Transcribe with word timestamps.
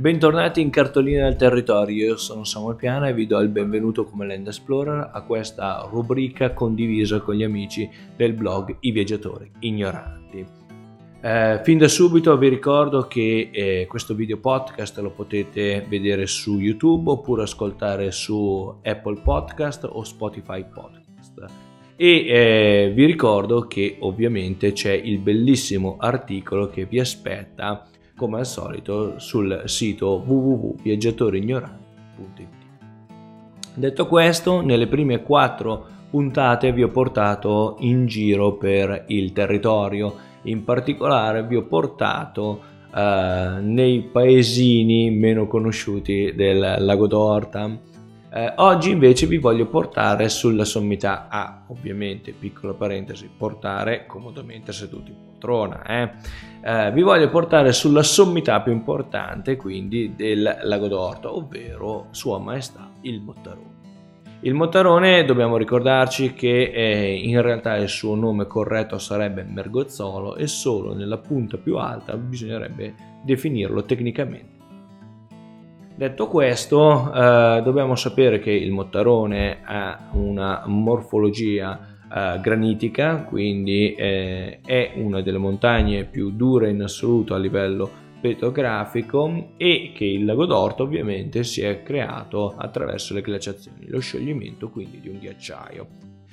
Bentornati 0.00 0.62
in 0.62 0.70
Cartolina 0.70 1.24
del 1.24 1.36
Territorio, 1.36 2.06
io 2.06 2.16
sono 2.16 2.44
Samuel 2.44 2.76
Piana 2.76 3.08
e 3.08 3.12
vi 3.12 3.26
do 3.26 3.38
il 3.40 3.50
benvenuto 3.50 4.06
come 4.06 4.26
Land 4.26 4.46
Explorer 4.46 5.10
a 5.12 5.20
questa 5.20 5.86
rubrica 5.90 6.54
condivisa 6.54 7.20
con 7.20 7.34
gli 7.34 7.42
amici 7.42 7.86
del 8.16 8.32
blog 8.32 8.78
I 8.80 8.92
Viaggiatori 8.92 9.50
Ignoranti. 9.58 10.46
Eh, 11.20 11.60
fin 11.62 11.76
da 11.76 11.86
subito 11.86 12.34
vi 12.38 12.48
ricordo 12.48 13.08
che 13.08 13.50
eh, 13.52 13.86
questo 13.90 14.14
video 14.14 14.38
podcast 14.38 14.98
lo 15.00 15.10
potete 15.10 15.84
vedere 15.86 16.26
su 16.26 16.58
YouTube 16.58 17.10
oppure 17.10 17.42
ascoltare 17.42 18.10
su 18.10 18.80
Apple 18.82 19.20
Podcast 19.22 19.86
o 19.86 20.02
Spotify 20.02 20.64
Podcast. 20.64 21.44
E 21.94 22.26
eh, 22.26 22.92
vi 22.94 23.04
ricordo 23.04 23.66
che 23.66 23.98
ovviamente 24.00 24.72
c'è 24.72 24.94
il 24.94 25.18
bellissimo 25.18 25.96
articolo 25.98 26.70
che 26.70 26.86
vi 26.86 26.98
aspetta 26.98 27.84
come 28.20 28.40
al 28.40 28.46
solito 28.46 29.18
sul 29.18 29.62
sito 29.64 30.22
www.viaggiatoriignoranti.it. 30.26 32.48
Detto 33.72 34.06
questo, 34.06 34.60
nelle 34.60 34.88
prime 34.88 35.22
quattro 35.22 35.86
puntate 36.10 36.70
vi 36.70 36.82
ho 36.82 36.90
portato 36.90 37.76
in 37.78 38.04
giro 38.04 38.58
per 38.58 39.04
il 39.06 39.32
territorio, 39.32 40.14
in 40.42 40.64
particolare 40.64 41.46
vi 41.46 41.56
ho 41.56 41.62
portato 41.62 42.60
eh, 42.94 43.56
nei 43.62 44.02
paesini 44.02 45.10
meno 45.10 45.46
conosciuti 45.46 46.34
del 46.34 46.76
lago 46.78 47.06
d'Orta. 47.06 47.74
Eh, 48.32 48.52
oggi 48.56 48.90
invece 48.90 49.24
vi 49.24 49.38
voglio 49.38 49.64
portare 49.64 50.28
sulla 50.28 50.66
sommità 50.66 51.28
A, 51.30 51.62
ovviamente, 51.68 52.32
piccola 52.32 52.74
parentesi, 52.74 53.30
portare 53.34 54.04
comodamente 54.04 54.72
seduti 54.72 55.29
poltrona. 55.40 55.82
Eh. 55.84 56.10
Eh, 56.62 56.92
vi 56.92 57.00
voglio 57.00 57.30
portare 57.30 57.72
sulla 57.72 58.02
sommità 58.02 58.60
più 58.60 58.72
importante, 58.72 59.56
quindi 59.56 60.14
del 60.14 60.58
lago 60.62 60.88
d'Orta, 60.88 61.34
ovvero 61.34 62.08
Sua 62.10 62.38
Maestà 62.38 62.90
il 63.02 63.22
Mottarone. 63.22 63.78
Il 64.42 64.54
Mottarone 64.54 65.24
dobbiamo 65.24 65.56
ricordarci 65.56 66.34
che 66.34 66.70
eh, 66.70 67.14
in 67.14 67.40
realtà 67.40 67.76
il 67.76 67.88
suo 67.88 68.14
nome 68.14 68.46
corretto 68.46 68.98
sarebbe 68.98 69.42
Mergozzolo 69.42 70.36
e 70.36 70.46
solo 70.46 70.94
nella 70.94 71.18
punta 71.18 71.58
più 71.58 71.76
alta 71.76 72.16
bisognerebbe 72.16 72.94
definirlo 73.22 73.84
tecnicamente. 73.84 74.58
Detto 75.94 76.28
questo, 76.28 77.12
eh, 77.12 77.60
dobbiamo 77.62 77.94
sapere 77.96 78.38
che 78.38 78.50
il 78.50 78.70
Mottarone 78.70 79.60
ha 79.62 80.08
una 80.12 80.62
morfologia 80.64 81.89
eh, 82.12 82.40
granitica, 82.40 83.22
quindi 83.22 83.94
eh, 83.94 84.60
è 84.64 84.92
una 84.96 85.20
delle 85.20 85.38
montagne 85.38 86.04
più 86.04 86.30
dure 86.30 86.70
in 86.70 86.82
assoluto 86.82 87.34
a 87.34 87.38
livello 87.38 88.08
petrografico 88.20 89.52
e 89.56 89.92
che 89.94 90.04
il 90.04 90.24
lago 90.24 90.44
d'Orto 90.44 90.82
ovviamente 90.82 91.42
si 91.42 91.62
è 91.62 91.82
creato 91.82 92.54
attraverso 92.56 93.14
le 93.14 93.22
glaciazioni, 93.22 93.88
lo 93.88 94.00
scioglimento 94.00 94.68
quindi 94.68 95.00
di 95.00 95.08
un 95.08 95.18
ghiacciaio. 95.18 95.86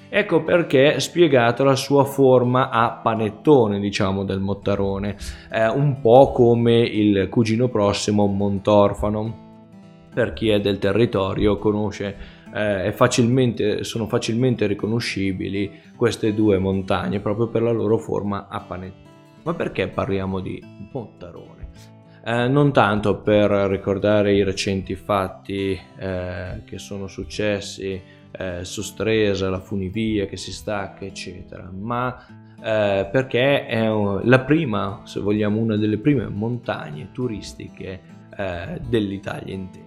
Ecco 0.10 0.42
perché 0.42 0.94
è 0.94 1.00
spiegata 1.00 1.64
la 1.64 1.76
sua 1.76 2.06
forma 2.06 2.70
a 2.70 2.92
panettone, 2.92 3.80
diciamo, 3.80 4.24
del 4.24 4.40
Mottarone, 4.40 5.18
eh, 5.52 5.68
un 5.68 6.00
po' 6.00 6.32
come 6.32 6.80
il 6.80 7.28
cugino 7.30 7.68
prossimo 7.68 8.26
Montorfano 8.26 9.46
per 10.14 10.34
chi 10.34 10.50
è 10.50 10.60
del 10.60 10.80
territorio 10.80 11.60
conosce 11.60 12.37
eh, 12.54 12.92
facilmente, 12.94 13.84
sono 13.84 14.08
facilmente 14.08 14.68
riconoscibili 14.68 15.72
queste 15.96 16.34
due 16.34 16.58
montagne 16.58 17.20
proprio 17.20 17.48
per 17.48 17.62
la 17.62 17.72
loro 17.72 17.98
forma 17.98 18.48
a 18.50 18.60
panettone. 18.62 19.06
Ma 19.44 19.54
perché 19.54 19.88
parliamo 19.88 20.40
di 20.40 20.62
Montarone? 20.92 21.70
Eh, 22.26 22.50
non 22.50 22.74
tanto 22.74 23.22
per 23.22 23.50
ricordare 23.50 24.34
i 24.34 24.44
recenti 24.44 24.96
fatti 24.96 25.80
eh, 25.98 26.62
che 26.66 26.78
sono 26.78 27.08
successi 27.08 28.02
eh, 28.30 28.66
su 28.66 28.82
Stresa, 28.82 29.50
la 29.50 29.62
funivia 29.62 30.26
che 30.26 30.36
si 30.36 30.52
stacca, 30.52 31.06
eccetera, 31.06 31.72
ma 31.72 32.26
eh, 32.62 33.08
perché 33.10 33.66
è 33.66 33.88
la 33.88 34.40
prima, 34.42 35.02
se 35.06 35.22
vogliamo, 35.22 35.60
una 35.60 35.78
delle 35.78 35.98
prime 35.98 36.28
montagne 36.28 37.10
turistiche 37.14 38.02
eh, 38.36 38.82
dell'Italia 38.88 39.54
intera. 39.54 39.87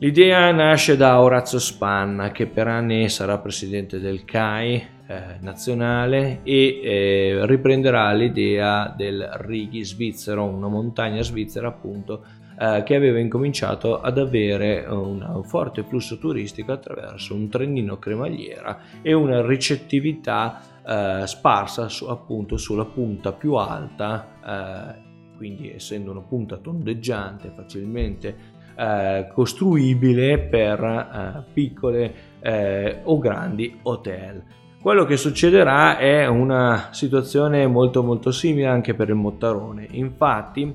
L'idea 0.00 0.52
nasce 0.52 0.96
da 0.96 1.20
Orazio 1.20 1.58
Spanna, 1.58 2.30
che 2.30 2.46
per 2.46 2.68
anni 2.68 3.08
sarà 3.08 3.38
presidente 3.38 3.98
del 3.98 4.24
CAI 4.24 4.74
eh, 5.08 5.22
nazionale 5.40 6.38
e 6.44 6.80
eh, 6.80 7.46
riprenderà 7.46 8.12
l'idea 8.12 8.94
del 8.96 9.28
Righi 9.38 9.84
svizzero, 9.84 10.44
una 10.44 10.68
montagna 10.68 11.20
svizzera 11.22 11.66
appunto, 11.66 12.24
eh, 12.56 12.84
che 12.84 12.94
aveva 12.94 13.18
incominciato 13.18 14.00
ad 14.00 14.18
avere 14.18 14.84
un 14.88 15.42
forte 15.44 15.82
flusso 15.82 16.16
turistico 16.18 16.70
attraverso 16.70 17.34
un 17.34 17.48
trenino 17.48 17.98
cremagliera 17.98 18.78
e 19.02 19.12
una 19.14 19.44
ricettività 19.44 20.60
eh, 20.86 21.26
sparsa 21.26 21.88
su, 21.88 22.06
appunto 22.06 22.56
sulla 22.56 22.84
punta 22.84 23.32
più 23.32 23.54
alta, 23.54 24.94
eh, 24.94 25.07
quindi 25.38 25.72
essendo 25.72 26.10
una 26.10 26.20
punta 26.20 26.58
tondeggiante 26.58 27.52
facilmente 27.54 28.56
eh, 28.74 29.28
costruibile 29.32 30.38
per 30.38 30.82
eh, 30.84 31.44
piccole 31.52 32.14
eh, 32.40 33.00
o 33.04 33.18
grandi 33.18 33.78
hotel. 33.82 34.42
Quello 34.80 35.04
che 35.04 35.16
succederà 35.16 35.96
è 35.96 36.26
una 36.26 36.88
situazione 36.90 37.66
molto 37.66 38.02
molto 38.02 38.30
simile 38.30 38.66
anche 38.66 38.94
per 38.94 39.08
il 39.08 39.14
Mottarone. 39.14 39.86
Infatti, 39.90 40.72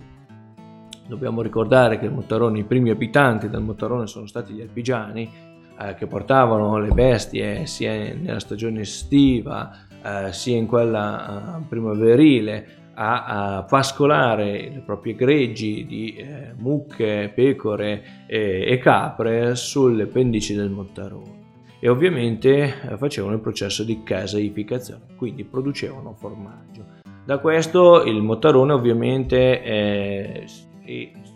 dobbiamo 1.08 1.42
ricordare 1.42 2.00
che 2.00 2.06
il 2.06 2.12
Mottarone, 2.12 2.60
i 2.60 2.64
primi 2.64 2.90
abitanti 2.90 3.50
del 3.50 3.62
Mottarone 3.62 4.08
sono 4.08 4.26
stati 4.26 4.54
gli 4.54 4.62
arpigiani 4.62 5.30
eh, 5.80 5.96
che 5.96 6.08
portavano 6.08 6.78
le 6.80 6.90
bestie 6.90 7.66
sia 7.66 7.92
nella 7.92 8.40
stagione 8.40 8.82
estiva 8.82 9.72
eh, 10.04 10.34
sia 10.34 10.58
in 10.58 10.68
quella 10.68 11.58
eh, 11.60 11.64
primaverile 11.68 12.83
a, 12.94 13.58
a 13.58 13.64
pascolare 13.64 14.70
le 14.70 14.82
proprie 14.86 15.16
greggi 15.16 15.86
di 15.86 16.16
eh, 16.16 16.54
mucche, 16.58 17.32
pecore 17.34 18.26
e, 18.28 18.66
e, 18.68 18.78
capre 18.78 19.56
sulle 19.56 20.06
pendici 20.06 20.54
del 20.54 20.70
Montarone 20.70 21.42
e 21.80 21.90
ovviamente 21.90 22.64
eh, 22.64 22.98
facevano 22.98 23.34
il 23.34 23.42
processo 23.42 23.84
di 23.84 24.04
caseificazione, 24.04 25.02
quindi 25.18 25.44
producevano 25.44 26.14
formaggio. 26.14 27.02
Da 27.26 27.40
questo 27.40 28.04
il 28.04 28.22
Mottarone 28.22 28.74
ovviamente 28.74 29.62
eh, 29.64 30.46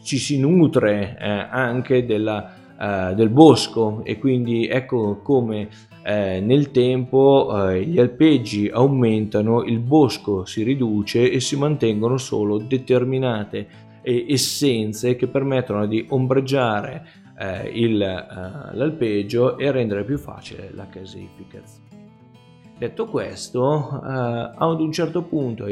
ci 0.03 0.17
si 0.17 0.39
nutre 0.39 1.17
eh, 1.19 1.29
anche 1.49 2.05
della, 2.05 2.53
eh, 2.79 3.13
del 3.15 3.29
bosco 3.29 4.01
e 4.03 4.19
quindi 4.19 4.67
ecco 4.67 5.19
come 5.23 5.67
eh, 6.03 6.39
nel 6.39 6.69
tempo 6.69 7.69
eh, 7.69 7.83
gli 7.83 7.99
alpeggi 7.99 8.69
aumentano, 8.71 9.63
il 9.63 9.79
bosco 9.79 10.45
si 10.45 10.61
riduce 10.61 11.31
e 11.31 11.39
si 11.39 11.57
mantengono 11.57 12.17
solo 12.17 12.59
determinate 12.59 13.67
eh, 14.01 14.25
essenze 14.29 15.15
che 15.15 15.27
permettono 15.27 15.87
di 15.87 16.05
ombreggiare 16.09 17.05
eh, 17.39 17.69
il, 17.73 17.97
l'alpeggio 17.97 19.57
e 19.57 19.71
rendere 19.71 20.03
più 20.03 20.17
facile 20.17 20.69
la 20.73 20.87
caseificazione. 20.87 21.85
Detto 22.77 23.05
questo, 23.05 23.89
ad 23.89 24.79
un 24.79 24.91
certo 24.91 25.23
punto, 25.23 25.65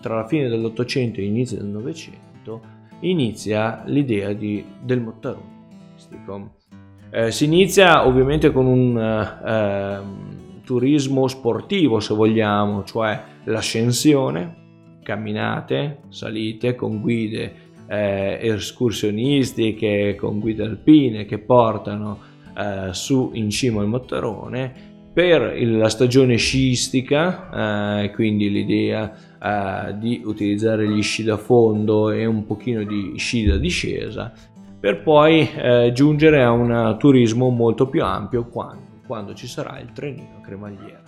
tra 0.00 0.16
la 0.16 0.26
fine 0.28 0.50
dell'Ottocento 0.50 1.18
e 1.18 1.22
l'inizio 1.22 1.56
del 1.56 1.68
Novecento, 1.68 2.60
inizia 3.00 3.82
l'idea 3.86 4.34
di, 4.34 4.62
del 4.82 5.00
mottaruno 6.18 6.60
eh, 7.14 7.30
si 7.30 7.44
inizia 7.44 8.06
ovviamente 8.06 8.50
con 8.52 8.64
un 8.64 8.98
eh, 8.98 10.00
turismo 10.64 11.28
sportivo, 11.28 12.00
se 12.00 12.14
vogliamo, 12.14 12.84
cioè 12.84 13.22
l'ascensione, 13.44 15.00
camminate, 15.02 16.04
salite 16.08 16.74
con 16.74 17.02
guide 17.02 17.54
eh, 17.86 18.38
escursionistiche, 18.40 20.14
con 20.18 20.40
guide 20.40 20.62
alpine 20.62 21.26
che 21.26 21.36
portano 21.36 22.18
eh, 22.56 22.94
su 22.94 23.32
in 23.34 23.50
cima 23.50 23.82
al 23.82 23.88
Mottarone 23.88 24.90
per 25.12 25.62
la 25.62 25.90
stagione 25.90 26.36
sciistica, 26.36 28.00
eh, 28.00 28.10
quindi 28.12 28.50
l'idea 28.50 29.12
eh, 29.38 29.98
di 29.98 30.22
utilizzare 30.24 30.88
gli 30.88 31.02
sci 31.02 31.24
da 31.24 31.36
fondo 31.36 32.10
e 32.10 32.24
un 32.24 32.46
pochino 32.46 32.84
di 32.84 33.12
sci 33.16 33.44
da 33.44 33.58
discesa 33.58 34.32
per 34.82 35.00
poi 35.00 35.48
eh, 35.48 35.92
giungere 35.94 36.42
a 36.42 36.50
un 36.50 36.96
turismo 36.98 37.50
molto 37.50 37.86
più 37.86 38.02
ampio 38.02 38.48
quando, 38.48 38.98
quando 39.06 39.32
ci 39.32 39.46
sarà 39.46 39.78
il 39.78 39.92
trenino 39.92 40.40
cremagliera. 40.42 41.02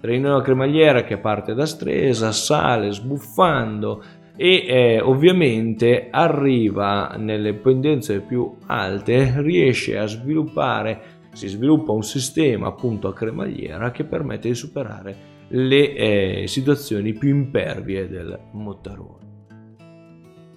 Trenino 0.00 0.40
cremagliera 0.40 1.04
che 1.04 1.18
parte 1.18 1.54
da 1.54 1.64
Stresa, 1.64 2.32
sale 2.32 2.90
sbuffando 2.90 4.02
e 4.34 4.66
eh, 4.66 5.00
ovviamente 5.00 6.08
arriva 6.10 7.14
nelle 7.16 7.54
pendenze 7.54 8.18
più 8.18 8.52
alte, 8.66 9.34
riesce 9.42 9.96
a 9.96 10.06
sviluppare, 10.06 11.00
si 11.34 11.46
sviluppa 11.46 11.92
un 11.92 12.02
sistema 12.02 12.66
appunto 12.66 13.06
a 13.06 13.14
cremagliera 13.14 13.92
che 13.92 14.02
permette 14.02 14.48
di 14.48 14.56
superare 14.56 15.16
le 15.50 15.94
eh, 15.94 16.44
situazioni 16.48 17.12
più 17.12 17.28
impervie 17.28 18.08
del 18.08 18.36
Mottarone. 18.50 19.23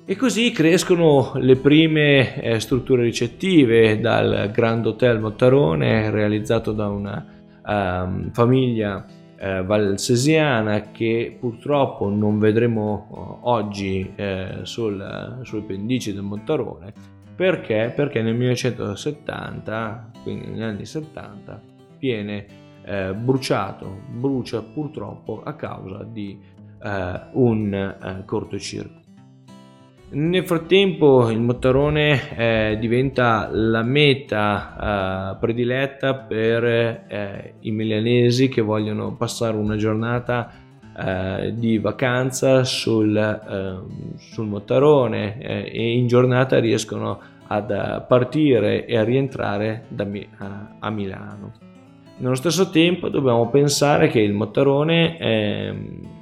E 0.10 0.16
così 0.16 0.52
crescono 0.52 1.34
le 1.36 1.58
prime 1.58 2.42
eh, 2.42 2.62
strutture 2.62 3.04
ricettive 3.04 4.00
dal 4.00 4.50
Grand 4.54 4.86
Hotel 4.86 5.20
Mottarone 5.20 6.10
realizzato 6.12 6.72
da 6.72 6.88
una 6.88 7.26
um, 7.66 8.32
famiglia 8.32 9.06
eh, 9.38 9.64
valsesiana 9.64 10.92
che 10.92 11.36
purtroppo 11.38 12.08
non 12.08 12.40
vedremo 12.40 13.40
uh, 13.44 13.50
oggi 13.50 14.14
eh, 14.16 14.60
sul, 14.62 15.42
sulle 15.44 15.64
pendici 15.64 16.14
del 16.14 16.24
Mottarone 16.24 16.94
perché? 17.36 17.92
Perché 17.94 18.22
nel 18.22 18.34
1970, 18.34 20.12
quindi 20.24 20.48
negli 20.48 20.62
anni 20.62 20.86
70, 20.86 21.62
viene 22.00 22.46
eh, 22.84 23.14
bruciato, 23.14 24.04
brucia 24.10 24.62
purtroppo 24.62 25.44
a 25.44 25.54
causa 25.54 26.04
di 26.04 26.40
eh, 26.82 27.22
un 27.34 27.74
eh, 27.74 28.24
cortocircuito. 28.26 29.07
Nel 30.10 30.46
frattempo 30.46 31.30
il 31.30 31.42
Mottarone 31.42 32.38
eh, 32.38 32.78
diventa 32.80 33.50
la 33.52 33.84
meta 33.84 35.34
eh, 35.34 35.38
prediletta 35.38 36.16
per 36.16 36.64
eh, 36.64 37.56
i 37.60 37.72
milanesi 37.72 38.48
che 38.48 38.62
vogliono 38.62 39.16
passare 39.18 39.58
una 39.58 39.76
giornata 39.76 40.50
eh, 40.98 41.54
di 41.54 41.78
vacanza 41.78 42.64
sul, 42.64 43.18
eh, 43.18 44.16
sul 44.18 44.48
Mottarone 44.48 45.42
eh, 45.42 45.72
e 45.74 45.98
in 45.98 46.08
giornata 46.08 46.58
riescono 46.58 47.20
ad 47.48 48.06
partire 48.08 48.86
e 48.86 48.98
a 48.98 49.04
rientrare 49.04 49.88
da, 49.90 50.08
a, 50.38 50.76
a 50.80 50.90
Milano. 50.90 51.52
Nello 52.20 52.36
stesso 52.36 52.70
tempo 52.70 53.10
dobbiamo 53.10 53.50
pensare 53.50 54.08
che 54.08 54.22
il 54.22 54.32
Mottarone 54.32 55.18
ehm, 55.20 56.17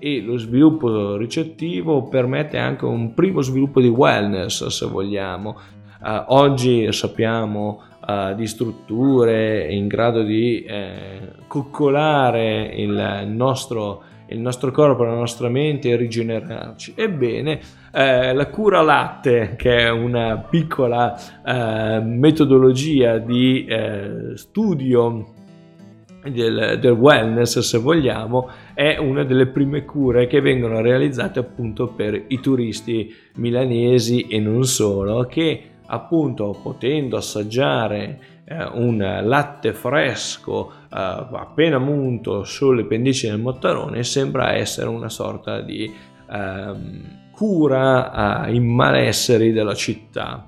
e 0.00 0.22
lo 0.22 0.38
sviluppo 0.38 1.16
ricettivo 1.16 2.08
permette 2.08 2.56
anche 2.56 2.86
un 2.86 3.12
primo 3.12 3.42
sviluppo 3.42 3.80
di 3.80 3.88
wellness 3.88 4.66
se 4.66 4.86
vogliamo. 4.86 5.56
Uh, 6.02 6.24
oggi 6.28 6.90
sappiamo 6.92 7.82
uh, 8.06 8.34
di 8.34 8.46
strutture 8.46 9.70
in 9.70 9.86
grado 9.86 10.22
di 10.22 10.64
eh, 10.64 11.32
coccolare 11.46 12.72
il 12.74 13.28
nostro, 13.28 14.02
il 14.28 14.40
nostro 14.40 14.70
corpo, 14.70 15.04
la 15.04 15.14
nostra 15.14 15.50
mente 15.50 15.90
e 15.90 15.96
rigenerarci. 15.96 16.94
Ebbene, 16.96 17.60
eh, 17.92 18.32
la 18.32 18.46
cura 18.46 18.80
latte, 18.80 19.54
che 19.56 19.78
è 19.78 19.90
una 19.90 20.38
piccola 20.38 21.14
eh, 21.44 22.00
metodologia 22.00 23.18
di 23.18 23.64
eh, 23.66 24.36
studio 24.36 25.34
del, 26.22 26.78
del, 26.80 26.92
wellness, 26.92 27.58
se 27.58 27.78
vogliamo, 27.78 28.48
è 28.80 28.96
una 28.96 29.24
delle 29.24 29.46
prime 29.46 29.84
cure 29.84 30.26
che 30.26 30.40
vengono 30.40 30.80
realizzate 30.80 31.38
appunto 31.38 31.88
per 31.88 32.24
i 32.28 32.40
turisti 32.40 33.14
milanesi 33.34 34.22
e 34.22 34.40
non 34.40 34.64
solo, 34.64 35.26
che 35.26 35.64
appunto 35.84 36.58
potendo 36.62 37.18
assaggiare 37.18 38.40
eh, 38.46 38.64
un 38.72 38.96
latte 39.22 39.74
fresco 39.74 40.70
eh, 40.70 40.96
appena 40.96 41.76
munto 41.76 42.42
sulle 42.44 42.86
pendici 42.86 43.28
del 43.28 43.38
Mottarone 43.38 44.02
sembra 44.02 44.54
essere 44.54 44.88
una 44.88 45.10
sorta 45.10 45.60
di 45.60 45.84
eh, 45.84 46.74
cura 47.32 48.12
ai 48.12 48.60
malesseri 48.60 49.52
della 49.52 49.74
città. 49.74 50.46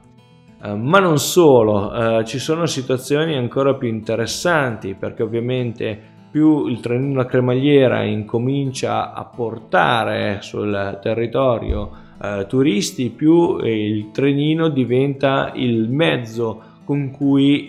Uh, 0.64 0.76
ma 0.76 1.00
non 1.00 1.19
solo, 1.19 1.90
uh, 1.90 2.23
ci 2.23 2.38
sono 2.38 2.67
situazioni 2.67 3.37
ancora 3.37 3.75
più 3.75 3.88
interessanti 3.88 4.94
perché 4.94 5.25
ovviamente 5.25 6.12
più 6.32 6.67
il 6.67 6.81
trenino 6.81 7.20
a 7.20 7.26
cremagliera 7.26 8.02
incomincia 8.02 9.12
a 9.12 9.25
portare 9.25 10.38
sul 10.40 10.99
territorio 11.00 11.90
uh, 12.19 12.46
turisti, 12.49 13.11
più 13.11 13.58
il 13.58 14.11
trenino 14.11 14.69
diventa 14.69 15.52
il 15.55 15.88
mezzo 15.90 16.70
con 16.84 17.11
cui 17.11 17.69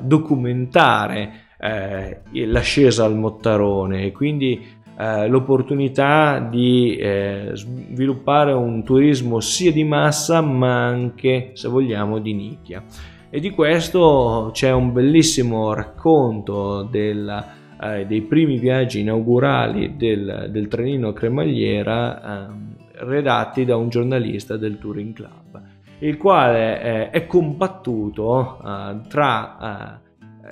documentare 0.00 1.32
l'ascesa 2.30 3.06
al 3.06 3.16
Mottarone. 3.16 4.04
E 4.04 4.12
quindi 4.12 4.60
eh, 4.96 5.26
l'opportunità 5.26 6.38
di 6.38 6.94
eh, 6.94 7.50
sviluppare 7.54 8.52
un 8.52 8.84
turismo 8.84 9.40
sia 9.40 9.72
di 9.72 9.82
massa 9.82 10.40
ma 10.40 10.86
anche 10.86 11.50
se 11.54 11.68
vogliamo 11.68 12.20
di 12.20 12.32
nicchia. 12.32 12.82
E 13.28 13.40
di 13.40 13.50
questo 13.50 14.50
c'è 14.52 14.70
un 14.70 14.92
bellissimo 14.92 15.74
racconto 15.74 16.84
della, 16.84 17.44
eh, 17.84 18.06
dei 18.06 18.22
primi 18.22 18.58
viaggi 18.58 19.00
inaugurali 19.00 19.96
del, 19.96 20.48
del 20.50 20.68
trenino 20.68 21.12
cremagliera 21.12 22.46
ehm, 22.46 22.76
redatti 23.06 23.64
da 23.64 23.76
un 23.76 23.88
giornalista 23.88 24.56
del 24.56 24.78
Touring 24.78 25.12
Club 25.12 25.62
il 25.98 26.16
quale 26.16 26.82
eh, 26.82 27.10
è 27.10 27.26
combattuto 27.26 28.58
eh, 28.64 29.00
tra 29.08 30.00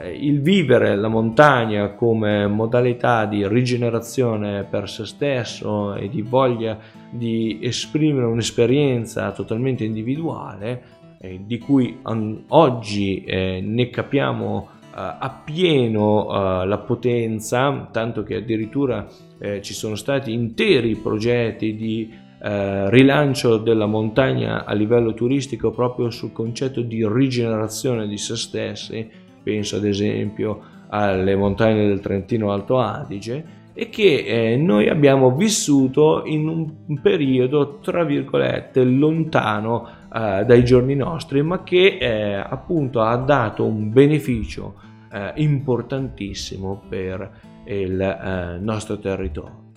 eh, 0.01 0.17
il 0.19 0.41
vivere 0.41 0.97
la 0.97 1.09
montagna 1.09 1.91
come 1.91 2.47
modalità 2.47 3.27
di 3.27 3.47
rigenerazione 3.47 4.65
per 4.65 4.89
se 4.89 5.05
stesso 5.05 5.95
e 5.95 6.09
di 6.09 6.23
voglia 6.23 6.79
di 7.11 7.59
esprimere 7.61 8.27
un'esperienza 8.27 9.31
totalmente 9.33 9.85
individuale, 9.85 10.83
eh, 11.21 11.41
di 11.45 11.59
cui 11.59 11.99
an- 12.03 12.45
oggi 12.49 13.23
eh, 13.25 13.61
ne 13.63 13.91
capiamo 13.91 14.69
appieno 14.95 16.29
eh, 16.63 16.67
la 16.67 16.79
potenza, 16.79 17.89
tanto 17.91 18.23
che 18.23 18.37
addirittura 18.37 19.07
eh, 19.39 19.61
ci 19.63 19.75
sono 19.75 19.95
stati 19.95 20.33
interi 20.33 20.97
progetti 20.97 21.75
di 21.75 22.21
rilancio 22.45 23.57
della 23.59 23.87
montagna 23.87 24.65
a 24.65 24.73
livello 24.73 25.15
turistico 25.15 25.71
proprio 25.71 26.11
sul 26.11 26.33
concetto 26.33 26.81
di 26.81 27.07
rigenerazione 27.07 28.09
di 28.09 28.19
se 28.19 28.35
stessi. 28.35 29.09
Penso 29.41 29.77
ad 29.77 29.85
esempio 29.85 30.61
alle 30.89 31.37
montagne 31.37 31.87
del 31.87 32.01
Trentino 32.01 32.51
Alto 32.51 32.81
Adige, 32.81 33.62
e 33.75 33.89
che 33.89 34.25
eh, 34.53 34.57
noi 34.57 34.89
abbiamo 34.89 35.35
vissuto 35.35 36.23
in 36.25 36.49
un 36.49 37.01
periodo, 37.01 37.79
tra 37.81 38.05
virgolette, 38.05 38.85
lontano 38.85 39.89
eh, 40.13 40.45
dai 40.45 40.65
giorni 40.65 40.95
nostri, 40.95 41.43
ma 41.43 41.63
che 41.63 41.99
eh, 41.99 42.35
appunto 42.35 43.01
ha 43.01 43.17
dato 43.17 43.65
un 43.65 43.91
beneficio 43.91 44.75
eh, 45.11 45.33
importantissimo 45.37 46.83
per 46.89 47.31
il 47.65 48.01
eh, 48.01 48.59
nostro 48.59 48.99
territorio. 48.99 49.72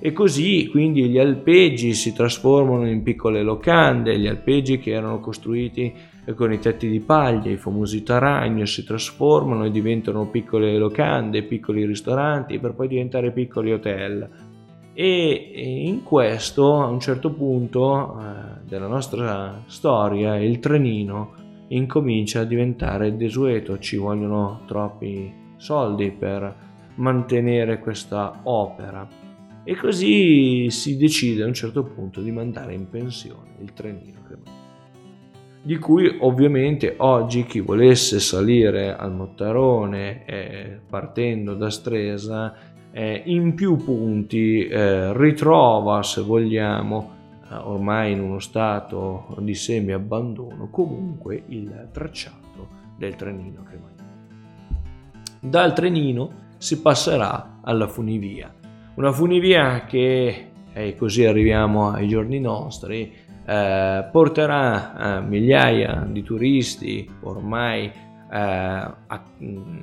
E 0.00 0.12
così 0.12 0.68
quindi 0.70 1.08
gli 1.08 1.18
alpeggi 1.18 1.92
si 1.92 2.12
trasformano 2.12 2.88
in 2.88 3.02
piccole 3.02 3.42
locande, 3.42 4.18
gli 4.18 4.28
alpeggi 4.28 4.78
che 4.78 4.92
erano 4.92 5.18
costruiti 5.18 5.92
con 6.36 6.52
i 6.52 6.58
tetti 6.58 6.88
di 6.88 7.00
paglia, 7.00 7.50
i 7.50 7.56
famosi 7.56 8.02
taragni 8.02 8.66
si 8.66 8.84
trasformano 8.84 9.64
e 9.64 9.70
diventano 9.70 10.28
piccole 10.28 10.76
locande, 10.78 11.42
piccoli 11.42 11.84
ristoranti 11.84 12.58
per 12.58 12.74
poi 12.74 12.86
diventare 12.86 13.32
piccoli 13.32 13.72
hotel. 13.72 14.28
E 14.92 15.52
in 15.84 16.02
questo, 16.02 16.80
a 16.80 16.86
un 16.86 17.00
certo 17.00 17.32
punto 17.32 18.18
eh, 18.18 18.60
della 18.68 18.88
nostra 18.88 19.62
storia, 19.66 20.36
il 20.36 20.58
trenino 20.58 21.34
incomincia 21.68 22.40
a 22.40 22.44
diventare 22.44 23.16
desueto, 23.16 23.78
ci 23.78 23.96
vogliono 23.96 24.62
troppi 24.66 25.32
soldi 25.56 26.10
per 26.10 26.54
mantenere 26.96 27.78
questa 27.78 28.40
opera. 28.44 29.17
E 29.68 29.76
così 29.76 30.70
si 30.70 30.96
decide 30.96 31.42
a 31.42 31.46
un 31.46 31.52
certo 31.52 31.82
punto 31.82 32.22
di 32.22 32.30
mandare 32.32 32.72
in 32.72 32.88
pensione 32.88 33.56
il 33.60 33.74
trenino 33.74 34.18
di 35.60 35.76
cui 35.76 36.16
ovviamente 36.20 36.94
oggi 36.96 37.44
chi 37.44 37.60
volesse 37.60 38.18
salire 38.18 38.96
al 38.96 39.12
Mottarone 39.12 40.24
eh, 40.24 40.80
partendo 40.88 41.52
da 41.52 41.68
Stresa 41.68 42.54
eh, 42.90 43.22
in 43.26 43.52
più 43.52 43.76
punti 43.76 44.66
eh, 44.66 45.14
ritrova 45.14 46.02
se 46.02 46.22
vogliamo 46.22 47.10
eh, 47.50 47.54
ormai 47.56 48.12
in 48.12 48.20
uno 48.20 48.38
stato 48.38 49.36
di 49.40 49.54
semi 49.54 49.92
abbandono 49.92 50.70
comunque 50.70 51.42
il 51.48 51.90
tracciato 51.92 52.68
del 52.96 53.14
trenino 53.16 53.62
Cremagno. 53.64 53.96
Dal 55.40 55.74
trenino 55.74 56.46
si 56.56 56.80
passerà 56.80 57.58
alla 57.62 57.86
funivia, 57.86 58.50
una 58.98 59.12
funivia 59.12 59.84
che 59.84 60.46
e 60.72 60.96
così 60.96 61.24
arriviamo 61.24 61.90
ai 61.90 62.08
giorni 62.08 62.40
nostri 62.40 63.12
eh, 63.46 64.08
porterà 64.10 65.18
eh, 65.18 65.20
migliaia 65.22 66.04
di 66.08 66.22
turisti 66.22 67.08
ormai 67.22 67.84
eh, 67.86 67.92
a, 68.28 69.24
mh, 69.38 69.46
mm, 69.46 69.78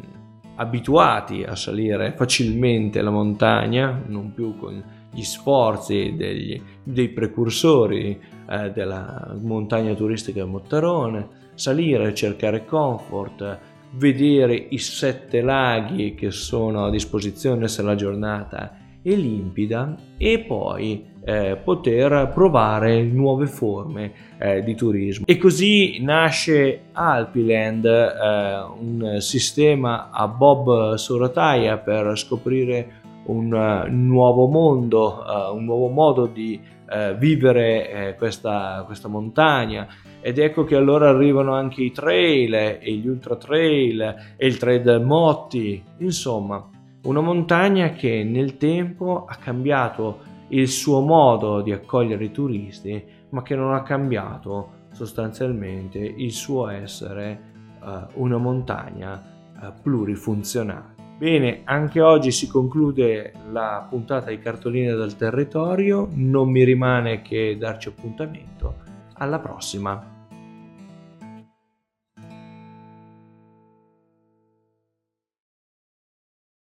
abituati 0.56 1.44
a 1.44 1.56
salire 1.56 2.14
facilmente 2.16 3.02
la 3.02 3.10
montagna, 3.10 4.02
non 4.06 4.34
più 4.34 4.58
con 4.58 4.84
gli 5.12 5.24
sforzi 5.24 6.14
degli, 6.16 6.62
dei 6.84 7.10
precursori 7.10 8.20
eh, 8.50 8.72
della 8.72 9.34
montagna 9.42 9.94
turistica 9.94 10.42
del 10.42 10.50
Mottarone, 10.50 11.28
salire, 11.56 12.14
cercare 12.14 12.66
comfort, 12.66 13.60
vedere 13.92 14.56
i 14.56 14.78
sette 14.78 15.42
laghi 15.42 16.16
che 16.16 16.32
sono 16.32 16.86
a 16.86 16.92
disposizione 16.92 17.70
se 17.70 17.82
la 17.82 17.96
giornata 17.96 18.84
e 19.08 19.16
limpida 19.16 19.96
e 20.18 20.40
poi 20.40 21.06
eh, 21.24 21.60
poter 21.64 22.32
provare 22.34 23.04
nuove 23.04 23.46
forme 23.46 24.12
eh, 24.40 24.64
di 24.64 24.74
turismo. 24.74 25.26
E 25.28 25.38
così 25.38 26.02
nasce 26.02 26.86
Alpiland, 26.92 27.86
eh, 27.86 28.64
un 28.80 29.18
sistema 29.20 30.10
a 30.10 30.28
bob 30.28 30.96
su 30.96 31.18
rotaia 31.18 31.78
per 31.78 32.18
scoprire 32.18 33.04
un 33.26 33.52
uh, 33.54 33.92
nuovo 33.92 34.48
mondo, 34.48 35.24
uh, 35.24 35.56
un 35.56 35.64
nuovo 35.64 35.88
modo 35.88 36.28
di 36.28 36.60
uh, 36.62 37.16
vivere 37.16 38.16
questa, 38.18 38.84
questa, 38.86 39.08
montagna. 39.08 39.88
Ed 40.22 40.38
ecco 40.40 40.64
che 40.64 40.76
allora 40.76 41.10
arrivano 41.10 41.54
anche 41.54 41.84
i 41.84 41.92
trail 41.92 42.54
e 42.54 42.92
gli 42.94 43.08
ultra 43.08 43.36
trail 43.36 44.02
e 44.36 44.46
il 44.48 44.58
trail 44.58 45.02
Motti, 45.04 45.84
insomma, 46.00 46.70
una 47.06 47.22
montagna 47.22 47.92
che 47.92 48.24
nel 48.24 48.58
tempo 48.58 49.26
ha 49.28 49.36
cambiato 49.36 50.34
il 50.50 50.68
suo 50.68 51.02
modo 51.02 51.62
di 51.62 51.72
accogliere 51.72 52.26
i 52.26 52.32
turisti, 52.32 53.04
ma 53.30 53.42
che 53.42 53.56
non 53.56 53.74
ha 53.74 53.84
cambiato 53.84 54.84
sostanzialmente 54.92 56.00
il 56.00 56.32
suo 56.32 56.68
essere 56.68 57.40
uh, 57.82 58.22
una 58.22 58.38
montagna 58.38 59.22
uh, 59.60 59.82
plurifunzionale. 59.82 60.94
Bene, 61.18 61.62
anche 61.64 62.02
oggi 62.02 62.32
si 62.32 62.48
conclude 62.48 63.34
la 63.52 63.86
puntata 63.90 64.30
di 64.30 64.40
cartoline 64.40 64.96
del 64.96 65.16
territorio, 65.16 66.10
non 66.12 66.50
mi 66.50 66.64
rimane 66.64 67.22
che 67.22 67.56
darci 67.58 67.88
appuntamento. 67.88 68.76
Alla 69.14 69.40
prossima! 69.40 70.15